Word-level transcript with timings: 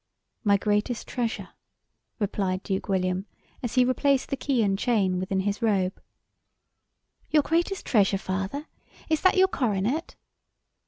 "My 0.43 0.57
greatest 0.57 1.07
treasure," 1.07 1.49
replied 2.17 2.63
Duke 2.63 2.89
William, 2.89 3.27
as 3.61 3.75
he 3.75 3.85
replaced 3.85 4.29
the 4.29 4.35
chain 4.35 4.65
and 4.65 4.75
key 4.75 5.07
within 5.11 5.41
his 5.41 5.61
robe. 5.61 6.01
"Your 7.29 7.43
greatest 7.43 7.85
treasure, 7.85 8.17
father! 8.17 8.65
Is 9.09 9.21
that 9.21 9.37
your 9.37 9.47
coronet?" 9.47 10.15